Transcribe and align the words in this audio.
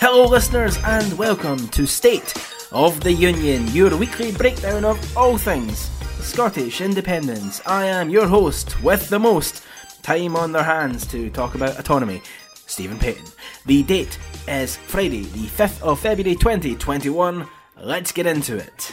Hello, 0.00 0.24
listeners, 0.24 0.78
and 0.86 1.12
welcome 1.18 1.68
to 1.68 1.84
State 1.84 2.32
of 2.72 3.00
the 3.00 3.12
Union, 3.12 3.66
your 3.66 3.94
weekly 3.98 4.32
breakdown 4.32 4.82
of 4.82 5.14
all 5.14 5.36
things 5.36 5.90
Scottish 6.22 6.80
independence. 6.80 7.60
I 7.66 7.84
am 7.84 8.08
your 8.08 8.26
host 8.26 8.82
with 8.82 9.10
the 9.10 9.18
most 9.18 9.62
time 10.00 10.36
on 10.36 10.52
their 10.52 10.62
hands 10.62 11.06
to 11.08 11.28
talk 11.28 11.54
about 11.54 11.78
autonomy, 11.78 12.22
Stephen 12.54 12.98
Paton. 12.98 13.26
The 13.66 13.82
date 13.82 14.18
is 14.48 14.78
Friday, 14.78 15.24
the 15.24 15.46
5th 15.46 15.82
of 15.82 16.00
February 16.00 16.34
2021. 16.34 17.46
Let's 17.76 18.10
get 18.10 18.26
into 18.26 18.56
it. 18.56 18.92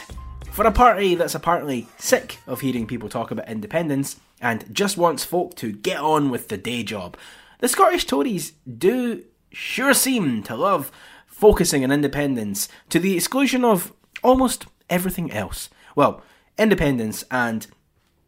For 0.50 0.66
a 0.66 0.72
party 0.72 1.14
that's 1.14 1.34
apparently 1.34 1.88
sick 1.96 2.38
of 2.46 2.60
hearing 2.60 2.86
people 2.86 3.08
talk 3.08 3.30
about 3.30 3.48
independence 3.48 4.20
and 4.42 4.66
just 4.74 4.98
wants 4.98 5.24
folk 5.24 5.56
to 5.56 5.72
get 5.72 6.00
on 6.00 6.28
with 6.28 6.48
the 6.48 6.58
day 6.58 6.82
job, 6.82 7.16
the 7.60 7.68
Scottish 7.68 8.04
Tories 8.04 8.52
do 8.76 9.24
sure 9.50 9.94
seem 9.94 10.42
to 10.44 10.54
love 10.56 10.90
focusing 11.26 11.84
on 11.84 11.92
independence 11.92 12.68
to 12.90 12.98
the 12.98 13.16
exclusion 13.16 13.64
of 13.64 13.92
almost 14.22 14.66
everything 14.90 15.30
else. 15.32 15.70
Well, 15.94 16.22
independence 16.58 17.24
and 17.30 17.66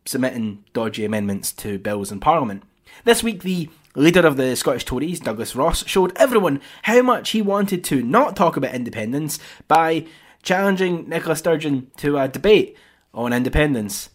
submitting 0.04 0.64
dodgy 0.72 1.04
amendments 1.04 1.52
to 1.52 1.78
bills 1.78 2.12
in 2.12 2.20
Parliament. 2.20 2.62
This 3.04 3.22
week, 3.22 3.42
the 3.42 3.68
leader 3.94 4.26
of 4.26 4.36
the 4.36 4.54
Scottish 4.56 4.84
Tories, 4.84 5.20
Douglas 5.20 5.56
Ross, 5.56 5.86
showed 5.86 6.16
everyone 6.16 6.60
how 6.82 7.02
much 7.02 7.30
he 7.30 7.42
wanted 7.42 7.82
to 7.84 8.02
not 8.02 8.36
talk 8.36 8.56
about 8.56 8.74
independence 8.74 9.38
by 9.68 10.06
challenging 10.42 11.08
Nicola 11.08 11.36
Sturgeon 11.36 11.90
to 11.96 12.18
a 12.18 12.28
debate 12.28 12.76
on 13.12 13.32
independence 13.32 14.10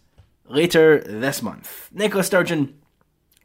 later 0.48 1.00
this 1.00 1.42
month. 1.42 1.90
Nicola 1.92 2.24
Sturgeon 2.24 2.74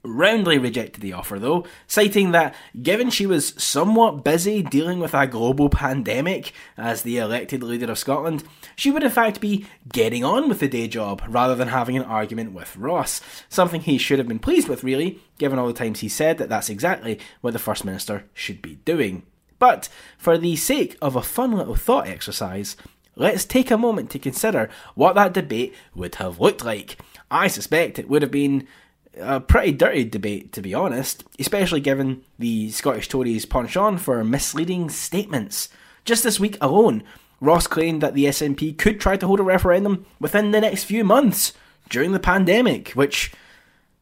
roundly 0.04 0.58
rejected 0.58 1.02
the 1.02 1.14
offer 1.14 1.38
though, 1.38 1.66
citing 1.88 2.32
that 2.32 2.56
given 2.82 3.10
she 3.10 3.26
was 3.26 3.54
somewhat 3.62 4.24
busy 4.24 4.62
dealing 4.62 5.00
with 5.00 5.14
a 5.14 5.28
global 5.28 5.70
pandemic 5.70 6.54
as 6.78 7.04
the 7.04 7.18
elected 7.18 7.62
leader 7.62 7.92
of 7.92 8.00
Scotland, 8.00 8.44
she 8.76 8.92
would 8.92 9.04
in 9.04 9.10
fact 9.10 9.40
be 9.40 9.66
getting 9.92 10.24
on 10.24 10.50
with 10.50 10.60
the 10.60 10.68
day 10.68 10.88
job 10.88 11.22
rather 11.28 11.56
than 11.56 11.68
having 11.68 11.98
an 11.98 12.04
argument 12.04 12.54
with 12.54 12.76
Ross. 12.76 13.22
Something 13.50 13.82
he 13.82 13.98
should 13.98 14.20
have 14.20 14.28
been 14.28 14.40
pleased 14.40 14.68
with, 14.68 14.84
really, 14.84 15.20
given 15.38 15.60
all 15.60 15.68
the 15.68 15.74
times 15.74 16.00
he 16.00 16.10
said 16.10 16.38
that 16.38 16.50
that's 16.50 16.70
exactly 16.70 17.20
what 17.42 17.54
the 17.54 17.60
First 17.60 17.86
Minister 17.86 18.26
should 18.34 18.62
be 18.62 18.76
doing. 18.86 19.24
But 19.60 19.90
for 20.18 20.38
the 20.38 20.56
sake 20.56 20.98
of 21.02 21.16
a 21.16 21.22
fun 21.22 21.52
little 21.52 21.76
thought 21.76 22.08
exercise, 22.08 22.76
let's 23.16 23.46
take 23.46 23.70
a 23.70 23.78
moment 23.78 24.10
to 24.12 24.20
consider 24.20 24.70
what 24.96 25.14
that 25.14 25.34
debate 25.34 25.76
would 25.94 26.16
have 26.16 26.40
looked 26.40 26.66
like. 26.66 26.98
I 27.30 27.48
suspect 27.48 28.00
it 28.00 28.10
would 28.10 28.24
have 28.24 28.32
been 28.32 28.68
a 29.20 29.40
pretty 29.40 29.72
dirty 29.72 30.04
debate, 30.04 30.54
to 30.54 30.62
be 30.62 30.74
honest, 30.74 31.24
especially 31.40 31.82
given 31.82 32.24
the 32.40 32.72
Scottish 32.72 33.08
Tories' 33.08 33.46
penchant 33.46 34.00
for 34.00 34.24
misleading 34.24 34.90
statements. 34.90 35.70
Just 36.06 36.24
this 36.24 36.40
week 36.40 36.58
alone, 36.62 37.04
Ross 37.40 37.68
claimed 37.68 38.02
that 38.02 38.14
the 38.14 38.26
SNP 38.26 38.78
could 38.78 39.00
try 39.00 39.18
to 39.18 39.28
hold 39.28 39.40
a 39.40 39.44
referendum 39.44 40.06
within 40.20 40.52
the 40.52 40.62
next 40.62 40.84
few 40.84 41.04
months 41.04 41.54
during 41.90 42.12
the 42.12 42.20
pandemic, 42.20 42.90
which 42.92 43.32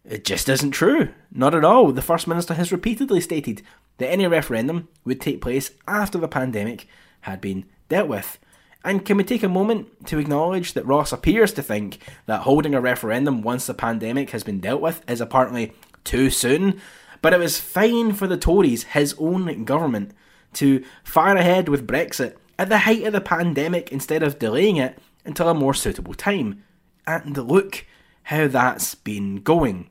it 0.06 0.26
just 0.26 0.50
isn't 0.50 0.72
true. 0.72 1.10
Not 1.32 1.56
at 1.56 1.66
all. 1.66 1.92
The 1.92 2.02
First 2.02 2.28
Minister 2.28 2.54
has 2.54 2.72
repeatedly 2.72 3.22
stated 3.22 3.62
that 3.98 4.10
any 4.10 4.28
referendum 4.28 4.88
would 5.06 5.22
take 5.22 5.42
place 5.42 5.72
after 5.88 6.18
the 6.18 6.28
pandemic 6.28 6.88
had 7.22 7.42
been 7.42 7.66
dealt 7.90 8.08
with. 8.08 8.40
And 8.84 9.06
can 9.06 9.18
we 9.18 9.24
take 9.26 9.44
a 9.44 9.50
moment 9.50 10.08
to 10.08 10.20
acknowledge 10.20 10.74
that 10.74 10.86
Ross 10.86 11.12
appears 11.12 11.52
to 11.54 11.64
think 11.64 12.00
that 12.28 12.42
holding 12.42 12.74
a 12.74 12.82
referendum 12.82 13.42
once 13.42 13.68
the 13.68 13.74
pandemic 13.74 14.30
has 14.30 14.44
been 14.44 14.60
dealt 14.60 14.82
with 14.82 15.04
is 15.10 15.20
apparently 15.20 15.74
too 16.04 16.30
soon? 16.30 16.80
But 17.22 17.34
it 17.34 17.40
was 17.40 17.60
fine 17.60 18.14
for 18.14 18.26
the 18.26 18.38
Tories, 18.38 18.84
his 18.84 19.16
own 19.20 19.66
government, 19.66 20.12
to 20.54 20.84
fire 21.04 21.36
ahead 21.36 21.68
with 21.68 21.88
Brexit 21.88 22.36
at 22.58 22.70
the 22.70 22.80
height 22.80 23.04
of 23.04 23.14
the 23.14 23.22
pandemic 23.22 23.92
instead 23.92 24.24
of 24.24 24.40
delaying 24.40 24.78
it 24.78 24.98
until 25.26 25.50
a 25.50 25.54
more 25.54 25.74
suitable 25.74 26.14
time. 26.14 26.64
And 27.06 27.36
look 27.36 27.86
how 28.24 28.48
that's 28.48 28.96
been 28.96 29.38
going. 29.38 29.90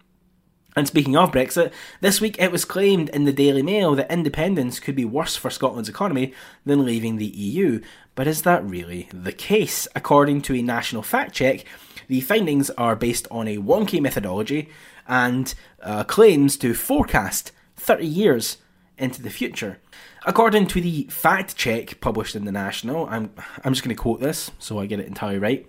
And 0.76 0.86
speaking 0.86 1.16
of 1.16 1.32
Brexit, 1.32 1.72
this 2.00 2.20
week 2.20 2.36
it 2.38 2.52
was 2.52 2.64
claimed 2.64 3.08
in 3.08 3.24
the 3.24 3.32
Daily 3.32 3.62
Mail 3.62 3.94
that 3.94 4.12
independence 4.12 4.78
could 4.78 4.94
be 4.94 5.04
worse 5.04 5.34
for 5.34 5.50
Scotland's 5.50 5.88
economy 5.88 6.32
than 6.64 6.84
leaving 6.84 7.16
the 7.16 7.26
EU. 7.26 7.80
But 8.14 8.26
is 8.26 8.42
that 8.42 8.64
really 8.64 9.08
the 9.12 9.32
case? 9.32 9.88
According 9.94 10.42
to 10.42 10.54
a 10.54 10.62
national 10.62 11.02
fact 11.02 11.34
check, 11.34 11.64
the 12.06 12.20
findings 12.20 12.70
are 12.70 12.96
based 12.96 13.26
on 13.30 13.48
a 13.48 13.58
wonky 13.58 14.00
methodology 14.00 14.68
and 15.06 15.54
uh, 15.82 16.04
claims 16.04 16.56
to 16.58 16.74
forecast 16.74 17.52
30 17.76 18.06
years 18.06 18.58
into 18.98 19.22
the 19.22 19.30
future. 19.30 19.78
According 20.26 20.66
to 20.68 20.80
the 20.80 21.04
fact 21.04 21.56
check 21.56 22.00
published 22.00 22.36
in 22.36 22.44
the 22.44 22.52
National, 22.52 23.06
I'm, 23.06 23.32
I'm 23.64 23.72
just 23.72 23.84
going 23.84 23.96
to 23.96 24.02
quote 24.02 24.20
this 24.20 24.50
so 24.58 24.78
I 24.78 24.86
get 24.86 25.00
it 25.00 25.06
entirely 25.06 25.38
right. 25.38 25.66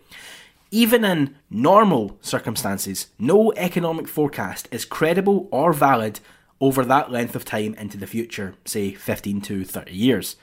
Even 0.71 1.03
in 1.03 1.35
normal 1.49 2.17
circumstances, 2.21 3.07
no 3.17 3.51
economic 3.53 4.07
forecast 4.07 4.67
is 4.71 4.85
credible 4.85 5.47
or 5.51 5.73
valid 5.73 6.19
over 6.61 6.85
that 6.85 7.11
length 7.11 7.35
of 7.35 7.43
time 7.43 7.73
into 7.75 7.97
the 7.97 8.05
future, 8.05 8.53
say 8.65 8.93
15 8.93 9.41
to 9.41 9.63
30 9.63 9.91
years. 9.91 10.35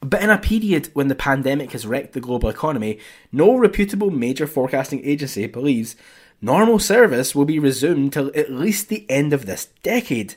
But 0.00 0.22
in 0.22 0.30
a 0.30 0.38
period 0.38 0.90
when 0.94 1.08
the 1.08 1.14
pandemic 1.14 1.72
has 1.72 1.86
wrecked 1.86 2.12
the 2.12 2.20
global 2.20 2.48
economy, 2.48 2.98
no 3.32 3.56
reputable 3.56 4.10
major 4.10 4.46
forecasting 4.46 5.04
agency 5.04 5.46
believes 5.46 5.96
normal 6.40 6.78
service 6.78 7.34
will 7.34 7.44
be 7.44 7.58
resumed 7.58 8.12
till 8.12 8.30
at 8.34 8.52
least 8.52 8.88
the 8.88 9.04
end 9.10 9.32
of 9.32 9.46
this 9.46 9.66
decade. 9.82 10.36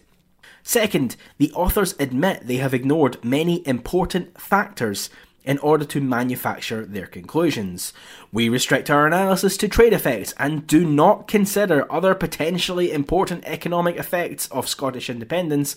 Second, 0.64 1.16
the 1.38 1.52
authors 1.54 1.96
admit 2.00 2.46
they 2.46 2.58
have 2.58 2.74
ignored 2.74 3.24
many 3.24 3.66
important 3.68 4.40
factors 4.40 5.10
in 5.50 5.58
order 5.58 5.84
to 5.84 6.00
manufacture 6.00 6.86
their 6.86 7.08
conclusions. 7.08 7.92
We 8.32 8.50
restrict 8.50 8.88
our 8.92 9.08
analysis 9.08 9.58
to 9.58 9.68
trade 9.68 9.94
effects 9.94 10.36
and 10.38 10.68
do 10.68 10.86
not 10.86 11.28
consider 11.28 11.92
other 11.92 12.14
potentially 12.14 12.92
important 12.92 13.44
economic 13.46 13.96
effects 13.96 14.48
of 14.52 14.70
Scottish 14.70 15.10
independence, 15.10 15.76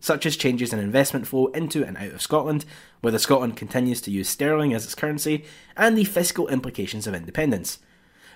such 0.00 0.24
as 0.24 0.38
changes 0.38 0.72
in 0.72 0.78
investment 0.78 1.26
flow 1.26 1.48
into 1.48 1.84
and 1.84 1.98
out 1.98 2.14
of 2.14 2.22
Scotland, 2.22 2.64
whether 3.02 3.18
Scotland 3.18 3.58
continues 3.58 4.00
to 4.00 4.10
use 4.10 4.26
sterling 4.26 4.72
as 4.72 4.86
its 4.86 4.94
currency, 4.94 5.44
and 5.76 5.98
the 5.98 6.04
fiscal 6.04 6.48
implications 6.48 7.06
of 7.06 7.14
independence. 7.14 7.78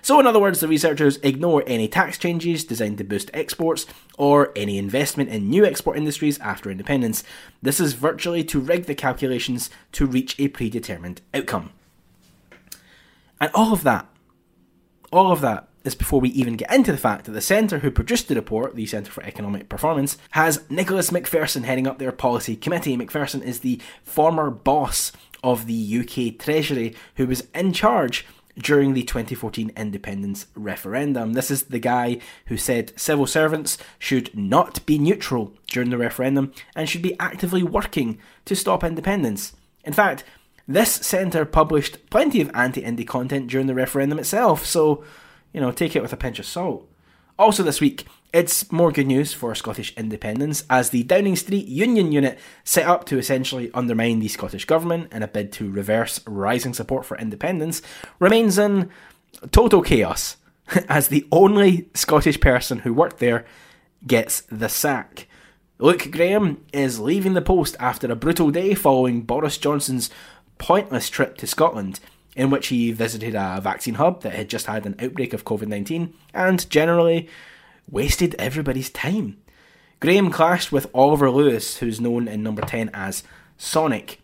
So, 0.05 0.19
in 0.19 0.27
other 0.27 0.39
words, 0.39 0.59
the 0.59 0.67
researchers 0.67 1.17
ignore 1.23 1.63
any 1.65 1.87
tax 1.87 2.19
changes 2.19 2.63
designed 2.63 2.99
to 2.99 3.03
boost 3.03 3.31
exports 3.33 3.87
or 4.19 4.51
any 4.55 4.77
investment 4.77 5.31
in 5.31 5.49
new 5.49 5.65
export 5.65 5.97
industries 5.97 6.37
after 6.41 6.69
independence. 6.69 7.23
This 7.63 7.79
is 7.79 7.93
virtually 7.93 8.43
to 8.43 8.59
rig 8.59 8.85
the 8.85 8.93
calculations 8.93 9.71
to 9.93 10.05
reach 10.05 10.39
a 10.39 10.49
predetermined 10.49 11.21
outcome. 11.33 11.71
And 13.41 13.49
all 13.55 13.73
of 13.73 13.81
that, 13.81 14.07
all 15.11 15.31
of 15.31 15.41
that 15.41 15.69
is 15.83 15.95
before 15.95 16.21
we 16.21 16.29
even 16.29 16.55
get 16.55 16.71
into 16.71 16.91
the 16.91 16.99
fact 16.99 17.25
that 17.25 17.31
the 17.31 17.41
centre 17.41 17.79
who 17.79 17.89
produced 17.89 18.27
the 18.27 18.35
report, 18.35 18.75
the 18.75 18.85
Centre 18.85 19.11
for 19.11 19.23
Economic 19.23 19.69
Performance, 19.69 20.19
has 20.31 20.69
Nicholas 20.69 21.11
Macpherson 21.11 21.63
heading 21.63 21.87
up 21.87 21.97
their 21.97 22.11
policy 22.11 22.55
committee. 22.55 22.95
Macpherson 22.95 23.41
is 23.41 23.61
the 23.61 23.81
former 24.03 24.51
boss 24.51 25.11
of 25.43 25.65
the 25.65 25.99
UK 25.99 26.37
Treasury 26.37 26.93
who 27.15 27.25
was 27.25 27.47
in 27.55 27.73
charge 27.73 28.23
during 28.57 28.93
the 28.93 29.03
2014 29.03 29.71
independence 29.75 30.47
referendum. 30.55 31.33
This 31.33 31.51
is 31.51 31.63
the 31.63 31.79
guy 31.79 32.19
who 32.47 32.57
said 32.57 32.97
civil 32.99 33.27
servants 33.27 33.77
should 33.99 34.35
not 34.35 34.85
be 34.85 34.97
neutral 34.97 35.53
during 35.67 35.89
the 35.89 35.97
referendum 35.97 36.53
and 36.75 36.89
should 36.89 37.01
be 37.01 37.19
actively 37.19 37.63
working 37.63 38.17
to 38.45 38.55
stop 38.55 38.83
independence. 38.83 39.53
In 39.83 39.93
fact, 39.93 40.23
this 40.67 40.91
centre 40.91 41.45
published 41.45 42.09
plenty 42.09 42.41
of 42.41 42.49
anti 42.53 42.81
Indy 42.81 43.05
content 43.05 43.47
during 43.47 43.67
the 43.67 43.75
referendum 43.75 44.17
itself, 44.17 44.65
so, 44.65 45.03
you 45.53 45.61
know, 45.61 45.71
take 45.71 45.95
it 45.95 46.01
with 46.01 46.13
a 46.13 46.17
pinch 46.17 46.39
of 46.39 46.45
salt. 46.45 46.89
Also, 47.37 47.61
this 47.61 47.81
week, 47.81 48.05
it's 48.33 48.71
more 48.71 48.91
good 48.91 49.07
news 49.07 49.33
for 49.33 49.55
Scottish 49.55 49.93
independence 49.95 50.63
as 50.69 50.89
the 50.89 51.03
Downing 51.03 51.35
Street 51.35 51.67
Union 51.67 52.11
Unit 52.11 52.37
set 52.63 52.85
up 52.85 53.05
to 53.05 53.17
essentially 53.17 53.71
undermine 53.73 54.19
the 54.19 54.27
Scottish 54.27 54.65
Government 54.65 55.11
in 55.13 55.23
a 55.23 55.27
bid 55.27 55.51
to 55.53 55.71
reverse 55.71 56.19
rising 56.27 56.73
support 56.73 57.05
for 57.05 57.17
independence 57.17 57.81
remains 58.19 58.57
in 58.57 58.89
total 59.51 59.81
chaos 59.81 60.37
as 60.89 61.07
the 61.07 61.27
only 61.31 61.89
Scottish 61.93 62.39
person 62.39 62.79
who 62.79 62.93
worked 62.93 63.19
there 63.19 63.45
gets 64.05 64.41
the 64.41 64.69
sack. 64.69 65.27
Luke 65.77 66.09
Graham 66.11 66.63
is 66.71 66.99
leaving 66.99 67.33
the 67.33 67.41
post 67.41 67.75
after 67.79 68.09
a 68.11 68.15
brutal 68.15 68.51
day 68.51 68.73
following 68.73 69.21
Boris 69.21 69.57
Johnson's 69.57 70.09
pointless 70.57 71.09
trip 71.09 71.37
to 71.37 71.47
Scotland 71.47 71.99
in 72.35 72.49
which 72.49 72.67
he 72.67 72.91
visited 72.91 73.35
a 73.35 73.59
vaccine 73.61 73.95
hub 73.95 74.21
that 74.21 74.33
had 74.33 74.49
just 74.49 74.67
had 74.67 74.85
an 74.85 74.95
outbreak 74.99 75.33
of 75.33 75.45
COVID 75.45 75.67
19 75.67 76.13
and 76.33 76.69
generally 76.69 77.29
wasted 77.89 78.35
everybody's 78.35 78.89
time. 78.89 79.37
Graham 79.99 80.29
clashed 80.29 80.71
with 80.71 80.89
Oliver 80.93 81.29
Lewis, 81.31 81.77
who's 81.77 82.01
known 82.01 82.27
in 82.27 82.43
number 82.43 82.61
10 82.61 82.91
as 82.93 83.23
Sonic, 83.57 84.21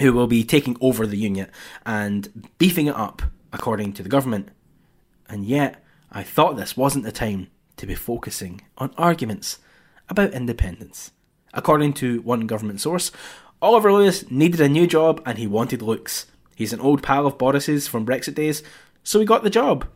who 0.00 0.12
will 0.12 0.26
be 0.26 0.44
taking 0.44 0.76
over 0.80 1.06
the 1.06 1.16
unit 1.16 1.50
and 1.84 2.50
beefing 2.58 2.86
it 2.86 2.96
up, 2.96 3.22
according 3.52 3.92
to 3.94 4.02
the 4.02 4.08
government. 4.08 4.48
And 5.28 5.44
yet, 5.44 5.82
I 6.10 6.22
thought 6.22 6.56
this 6.56 6.76
wasn't 6.76 7.04
the 7.04 7.12
time 7.12 7.48
to 7.76 7.86
be 7.86 7.94
focusing 7.94 8.62
on 8.78 8.94
arguments 8.96 9.58
about 10.08 10.32
independence. 10.32 11.12
According 11.52 11.92
to 11.94 12.20
one 12.22 12.46
government 12.46 12.80
source, 12.80 13.12
Oliver 13.62 13.92
Lewis 13.92 14.30
needed 14.30 14.60
a 14.60 14.68
new 14.68 14.86
job 14.86 15.22
and 15.24 15.38
he 15.38 15.46
wanted 15.46 15.82
looks. 15.82 16.26
He's 16.56 16.72
an 16.72 16.80
old 16.80 17.02
pal 17.02 17.26
of 17.26 17.38
Boris's 17.38 17.88
from 17.88 18.06
Brexit 18.06 18.34
days, 18.34 18.62
so 19.02 19.20
he 19.20 19.26
got 19.26 19.42
the 19.42 19.50
job. 19.50 19.86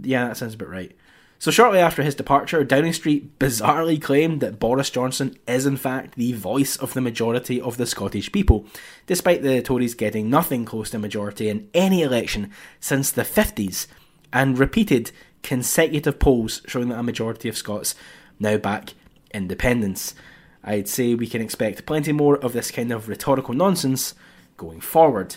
Yeah, 0.00 0.28
that 0.28 0.36
sounds 0.36 0.54
about 0.54 0.68
right. 0.68 0.96
So, 1.40 1.50
shortly 1.50 1.78
after 1.78 2.02
his 2.02 2.14
departure, 2.14 2.62
Downing 2.64 2.92
Street 2.92 3.38
bizarrely 3.38 4.00
claimed 4.00 4.40
that 4.42 4.58
Boris 4.58 4.90
Johnson 4.90 5.38
is, 5.48 5.64
in 5.64 5.78
fact, 5.78 6.16
the 6.16 6.34
voice 6.34 6.76
of 6.76 6.92
the 6.92 7.00
majority 7.00 7.58
of 7.58 7.78
the 7.78 7.86
Scottish 7.86 8.30
people, 8.30 8.66
despite 9.06 9.40
the 9.42 9.62
Tories 9.62 9.94
getting 9.94 10.28
nothing 10.28 10.66
close 10.66 10.90
to 10.90 10.98
majority 10.98 11.48
in 11.48 11.70
any 11.72 12.02
election 12.02 12.50
since 12.78 13.10
the 13.10 13.22
50s, 13.22 13.86
and 14.34 14.58
repeated 14.58 15.12
consecutive 15.42 16.18
polls 16.18 16.60
showing 16.66 16.90
that 16.90 16.98
a 16.98 17.02
majority 17.02 17.48
of 17.48 17.56
Scots 17.56 17.94
now 18.38 18.58
back 18.58 18.92
independence. 19.32 20.14
I'd 20.62 20.88
say 20.88 21.14
we 21.14 21.26
can 21.26 21.40
expect 21.40 21.86
plenty 21.86 22.12
more 22.12 22.36
of 22.36 22.52
this 22.52 22.70
kind 22.70 22.92
of 22.92 23.08
rhetorical 23.08 23.54
nonsense 23.54 24.12
going 24.58 24.82
forward. 24.82 25.36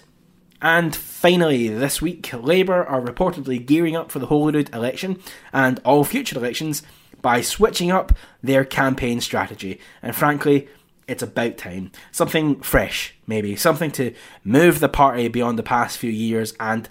And 0.63 0.95
finally, 0.95 1.67
this 1.67 2.01
week, 2.01 2.31
Labour 2.33 2.85
are 2.85 3.01
reportedly 3.01 3.63
gearing 3.63 3.97
up 3.97 4.09
for 4.09 4.19
the 4.19 4.27
Holyrood 4.27 4.73
election 4.73 5.21
and 5.51 5.81
all 5.83 6.05
future 6.05 6.37
elections 6.37 6.83
by 7.21 7.41
switching 7.41 7.91
up 7.91 8.13
their 8.41 8.63
campaign 8.63 9.19
strategy. 9.19 9.81
And 10.01 10.15
frankly, 10.15 10.69
it's 11.05 11.21
about 11.21 11.57
time. 11.57 11.91
Something 12.13 12.61
fresh, 12.61 13.13
maybe. 13.27 13.57
Something 13.57 13.91
to 13.91 14.13
move 14.45 14.79
the 14.79 14.87
party 14.87 15.27
beyond 15.27 15.59
the 15.59 15.63
past 15.63 15.97
few 15.97 16.11
years 16.11 16.53
and. 16.61 16.87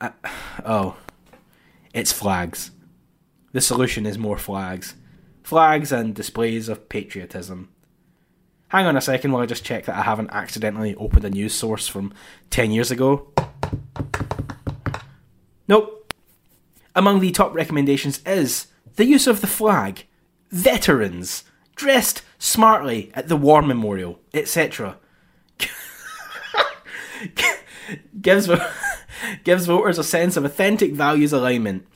Uh, 0.00 0.10
oh. 0.64 0.96
It's 1.92 2.12
flags. 2.12 2.70
The 3.52 3.60
solution 3.60 4.06
is 4.06 4.16
more 4.16 4.38
flags. 4.38 4.94
Flags 5.42 5.92
and 5.92 6.14
displays 6.14 6.70
of 6.70 6.88
patriotism. 6.88 7.68
Hang 8.70 8.86
on 8.86 8.96
a 8.96 9.00
second 9.00 9.32
while 9.32 9.42
I 9.42 9.46
just 9.46 9.64
check 9.64 9.86
that 9.86 9.96
I 9.96 10.02
haven't 10.02 10.30
accidentally 10.30 10.94
opened 10.94 11.24
a 11.24 11.30
news 11.30 11.52
source 11.54 11.88
from 11.88 12.14
10 12.50 12.70
years 12.70 12.92
ago. 12.92 13.26
Nope. 15.66 16.14
Among 16.94 17.18
the 17.18 17.32
top 17.32 17.52
recommendations 17.52 18.20
is 18.24 18.68
the 18.94 19.06
use 19.06 19.26
of 19.26 19.40
the 19.40 19.48
flag, 19.48 20.06
veterans, 20.50 21.42
dressed 21.74 22.22
smartly 22.38 23.10
at 23.12 23.26
the 23.26 23.36
War 23.36 23.60
Memorial, 23.60 24.20
etc. 24.32 24.98
gives, 28.20 28.48
gives 29.44 29.66
voters 29.66 29.98
a 29.98 30.04
sense 30.04 30.36
of 30.36 30.44
authentic 30.44 30.92
values 30.92 31.32
alignment. 31.32 31.88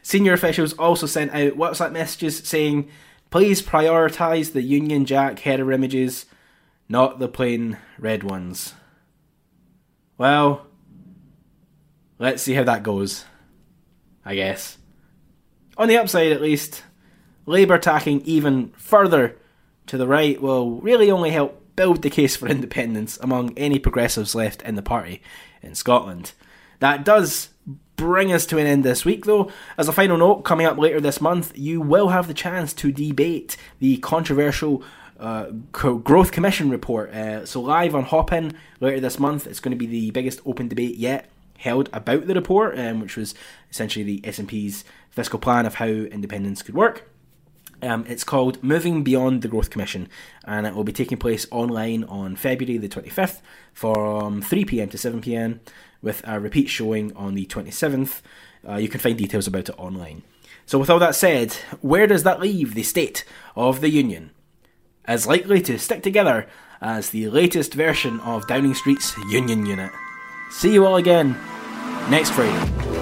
Senior 0.00 0.32
officials 0.32 0.74
also 0.74 1.06
sent 1.06 1.32
out 1.32 1.54
WhatsApp 1.54 1.90
messages 1.90 2.38
saying 2.38 2.88
Please 3.30 3.62
prioritise 3.62 4.52
the 4.52 4.62
Union 4.62 5.04
Jack 5.04 5.40
header 5.40 5.72
images, 5.72 6.26
not 6.88 7.18
the 7.18 7.28
plain 7.28 7.78
red 7.98 8.22
ones. 8.22 8.74
Well, 10.16 10.66
let's 12.18 12.42
see 12.42 12.54
how 12.54 12.64
that 12.64 12.82
goes. 12.82 13.24
I 14.24 14.34
guess. 14.34 14.78
On 15.76 15.88
the 15.88 15.98
upside, 15.98 16.32
at 16.32 16.42
least, 16.42 16.82
Labour 17.46 17.78
tacking 17.78 18.22
even 18.22 18.72
further 18.76 19.36
to 19.86 19.96
the 19.96 20.08
right 20.08 20.40
will 20.42 20.80
really 20.80 21.10
only 21.10 21.30
help 21.30 21.62
build 21.76 22.02
the 22.02 22.10
case 22.10 22.34
for 22.34 22.48
independence 22.48 23.18
among 23.20 23.56
any 23.56 23.78
progressives 23.78 24.34
left 24.34 24.62
in 24.62 24.74
the 24.74 24.82
party 24.82 25.22
in 25.62 25.74
Scotland. 25.74 26.32
That 26.80 27.04
does 27.04 27.50
bring 27.96 28.32
us 28.32 28.46
to 28.46 28.58
an 28.58 28.66
end 28.66 28.84
this 28.84 29.04
week, 29.04 29.24
though. 29.24 29.50
As 29.76 29.88
a 29.88 29.92
final 29.92 30.16
note, 30.16 30.42
coming 30.42 30.66
up 30.66 30.78
later 30.78 31.00
this 31.00 31.20
month, 31.20 31.56
you 31.56 31.80
will 31.80 32.08
have 32.08 32.28
the 32.28 32.34
chance 32.34 32.72
to 32.74 32.92
debate 32.92 33.56
the 33.78 33.96
controversial 33.98 34.82
uh, 35.18 35.46
Growth 35.72 36.30
Commission 36.30 36.70
report. 36.70 37.10
Uh, 37.12 37.46
so, 37.46 37.60
live 37.60 37.94
on 37.94 38.04
Hopin 38.04 38.52
later 38.80 39.00
this 39.00 39.18
month, 39.18 39.46
it's 39.46 39.60
going 39.60 39.76
to 39.76 39.78
be 39.78 39.86
the 39.86 40.10
biggest 40.10 40.40
open 40.44 40.68
debate 40.68 40.96
yet 40.96 41.30
held 41.58 41.88
about 41.92 42.26
the 42.26 42.34
report, 42.34 42.78
um, 42.78 43.00
which 43.00 43.16
was 43.16 43.34
essentially 43.70 44.04
the 44.04 44.20
SNP's 44.20 44.84
fiscal 45.10 45.38
plan 45.38 45.64
of 45.64 45.76
how 45.76 45.86
independence 45.86 46.62
could 46.62 46.74
work. 46.74 47.08
Um, 47.82 48.04
it's 48.08 48.24
called 48.24 48.62
Moving 48.62 49.04
Beyond 49.04 49.42
the 49.42 49.48
Growth 49.48 49.70
Commission, 49.70 50.08
and 50.44 50.66
it 50.66 50.74
will 50.74 50.84
be 50.84 50.92
taking 50.92 51.18
place 51.18 51.46
online 51.50 52.04
on 52.04 52.36
February 52.36 52.78
the 52.78 52.88
25th 52.88 53.40
from 53.72 54.42
3pm 54.42 54.90
to 54.90 54.96
7pm 54.96 55.60
with 56.00 56.26
a 56.26 56.40
repeat 56.40 56.68
showing 56.68 57.14
on 57.14 57.34
the 57.34 57.46
27th. 57.46 58.22
Uh, 58.66 58.76
you 58.76 58.88
can 58.88 59.00
find 59.00 59.18
details 59.18 59.46
about 59.46 59.68
it 59.68 59.78
online. 59.78 60.22
So, 60.64 60.78
with 60.78 60.90
all 60.90 60.98
that 60.98 61.14
said, 61.14 61.52
where 61.80 62.06
does 62.06 62.22
that 62.24 62.40
leave 62.40 62.74
the 62.74 62.82
state 62.82 63.24
of 63.54 63.80
the 63.80 63.90
Union? 63.90 64.30
As 65.04 65.26
likely 65.26 65.60
to 65.62 65.78
stick 65.78 66.02
together 66.02 66.48
as 66.80 67.10
the 67.10 67.28
latest 67.28 67.74
version 67.74 68.20
of 68.20 68.46
Downing 68.48 68.74
Street's 68.74 69.16
Union 69.28 69.66
Unit. 69.66 69.92
See 70.50 70.72
you 70.72 70.86
all 70.86 70.96
again 70.96 71.36
next 72.10 72.30
Friday. 72.30 72.95